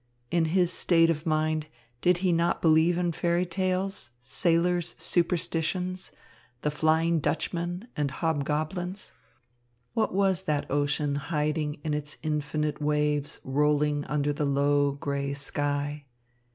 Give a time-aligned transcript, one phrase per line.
[0.31, 1.67] In his state of mind,
[2.01, 6.11] did he not believe in fairy tales, sailors' superstitions,
[6.63, 9.11] the Flying Dutchman, and hobgoblins?
[9.93, 16.05] What was that ocean hiding in its infinite waves rolling under the low, grey sky?